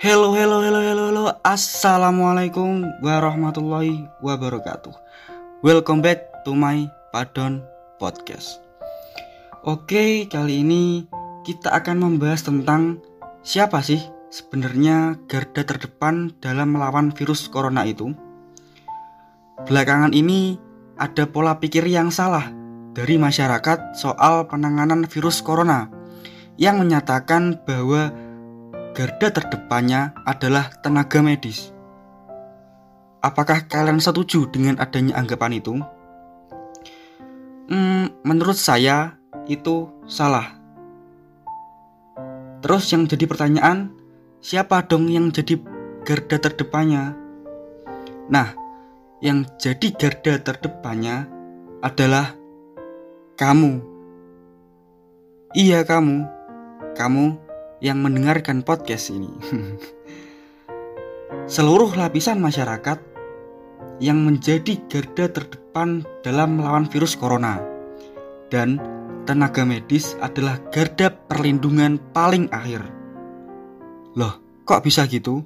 [0.00, 1.24] Hello, hello, hello, hello, hello.
[1.44, 4.96] Assalamualaikum warahmatullahi wabarakatuh.
[5.60, 7.60] Welcome back to my Padon
[8.00, 8.64] Podcast.
[9.60, 11.04] Oke, kali ini
[11.44, 13.04] kita akan membahas tentang
[13.44, 14.00] siapa sih
[14.32, 18.16] sebenarnya garda terdepan dalam melawan virus corona itu.
[19.68, 20.56] Belakangan ini
[20.96, 22.48] ada pola pikir yang salah
[22.96, 25.92] dari masyarakat soal penanganan virus corona
[26.56, 28.29] yang menyatakan bahwa
[28.90, 31.70] garda terdepannya adalah tenaga medis.
[33.20, 35.76] Apakah kalian setuju dengan adanya anggapan itu?
[37.70, 39.14] Hmm, menurut saya
[39.46, 40.56] itu salah.
[42.60, 43.92] Terus yang jadi pertanyaan,
[44.40, 45.60] siapa dong yang jadi
[46.04, 47.14] garda terdepannya?
[48.32, 48.56] Nah,
[49.20, 51.28] yang jadi garda terdepannya
[51.84, 52.32] adalah
[53.36, 53.80] kamu.
[55.52, 56.24] Iya kamu.
[56.96, 57.49] Kamu
[57.80, 59.32] yang mendengarkan podcast ini.
[61.54, 63.00] Seluruh lapisan masyarakat
[64.00, 67.60] yang menjadi garda terdepan dalam melawan virus corona
[68.48, 68.80] dan
[69.28, 72.84] tenaga medis adalah garda perlindungan paling akhir.
[74.16, 75.44] Loh, kok bisa gitu?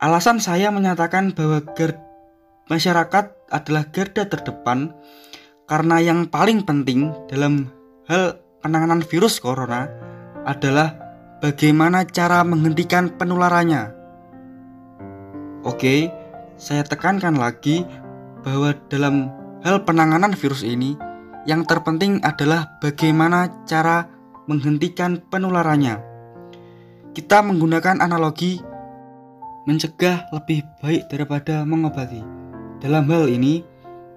[0.00, 1.64] Alasan saya menyatakan bahwa
[2.68, 4.92] masyarakat adalah garda terdepan
[5.64, 7.72] karena yang paling penting dalam
[8.04, 10.03] hal penanganan virus corona
[10.44, 10.96] adalah
[11.40, 13.92] bagaimana cara menghentikan penularannya.
[15.64, 16.12] Oke,
[16.60, 17.88] saya tekankan lagi
[18.44, 19.32] bahwa dalam
[19.64, 20.96] hal penanganan virus ini,
[21.48, 24.08] yang terpenting adalah bagaimana cara
[24.44, 26.00] menghentikan penularannya.
[27.16, 28.60] Kita menggunakan analogi
[29.64, 32.20] mencegah lebih baik daripada mengobati.
[32.84, 33.64] Dalam hal ini,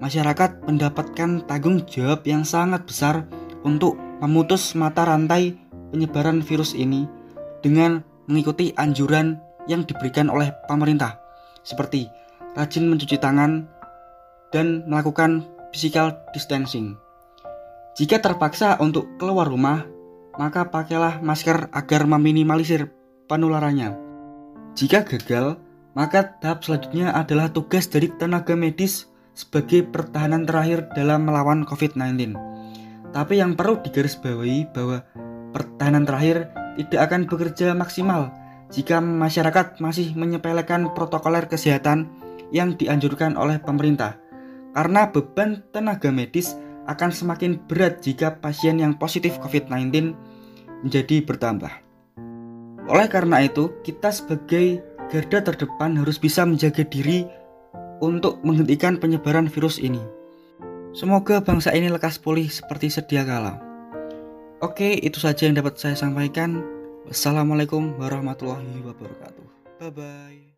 [0.00, 3.28] masyarakat mendapatkan tanggung jawab yang sangat besar
[3.60, 5.56] untuk memutus mata rantai
[5.94, 7.06] penyebaran virus ini
[7.62, 9.38] dengan mengikuti anjuran
[9.70, 11.22] yang diberikan oleh pemerintah,
[11.62, 12.10] seperti
[12.58, 13.70] rajin mencuci tangan
[14.50, 16.98] dan melakukan physical distancing.
[17.94, 19.86] Jika terpaksa untuk keluar rumah,
[20.34, 22.90] maka pakailah masker agar meminimalisir
[23.30, 23.94] penularannya.
[24.74, 25.62] Jika gagal,
[25.94, 32.34] maka tahap selanjutnya adalah tugas dari tenaga medis sebagai pertahanan terakhir dalam melawan COVID-19.
[33.14, 35.06] Tapi yang perlu digarisbawahi bahwa
[35.54, 38.34] pertahanan terakhir tidak akan bekerja maksimal
[38.74, 42.10] jika masyarakat masih menyepelekan protokoler kesehatan
[42.50, 44.18] yang dianjurkan oleh pemerintah.
[44.74, 46.58] Karena beban tenaga medis
[46.90, 50.18] akan semakin berat jika pasien yang positif COVID-19
[50.82, 51.70] menjadi bertambah.
[52.90, 57.24] Oleh karena itu, kita sebagai garda terdepan harus bisa menjaga diri
[58.04, 60.02] untuk menghentikan penyebaran virus ini.
[60.92, 63.73] Semoga bangsa ini lekas pulih seperti sedia kala.
[64.62, 66.62] Oke, itu saja yang dapat saya sampaikan.
[67.04, 69.44] Wassalamualaikum warahmatullahi wabarakatuh.
[69.82, 70.53] Bye bye.